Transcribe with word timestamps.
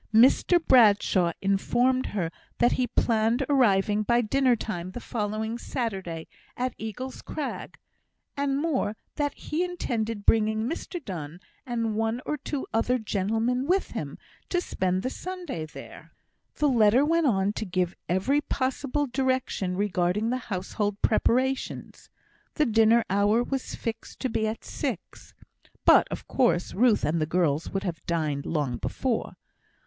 Mr 0.11 0.57
Bradshaw 0.67 1.31
informed 1.43 2.07
her, 2.07 2.31
that 2.57 2.71
he 2.71 2.87
planned 2.87 3.45
arriving 3.47 4.01
by 4.01 4.19
dinner 4.21 4.55
time 4.55 4.89
the 4.93 4.99
following 4.99 5.59
Saturday 5.59 6.27
at 6.57 6.73
Eagle's 6.79 7.21
Crag; 7.21 7.77
and 8.35 8.57
more, 8.57 8.95
that 9.17 9.35
he 9.35 9.63
intended 9.63 10.25
bringing 10.25 10.63
Mr 10.67 11.05
Donne 11.05 11.39
and 11.67 11.93
one 11.95 12.19
or 12.25 12.35
two 12.37 12.65
other 12.73 12.97
gentlemen 12.97 13.67
with 13.67 13.91
him, 13.91 14.17
to 14.49 14.59
spend 14.59 15.03
the 15.03 15.11
Sunday 15.11 15.67
there! 15.67 16.11
The 16.55 16.67
letter 16.67 17.05
went 17.05 17.27
on 17.27 17.53
to 17.53 17.63
give 17.63 17.93
every 18.09 18.41
possible 18.41 19.05
direction 19.05 19.77
regarding 19.77 20.31
the 20.31 20.37
household 20.49 20.99
preparations. 21.03 22.09
The 22.55 22.65
dinner 22.65 23.05
hour 23.07 23.43
was 23.43 23.75
fixed 23.75 24.19
to 24.21 24.29
be 24.29 24.47
at 24.47 24.63
six; 24.65 25.35
but, 25.85 26.07
of 26.09 26.27
course, 26.27 26.73
Ruth 26.73 27.05
and 27.05 27.21
the 27.21 27.27
girls 27.27 27.69
would 27.69 27.83
have 27.83 28.03
dined 28.07 28.47
long 28.47 28.77
before. 28.77 29.35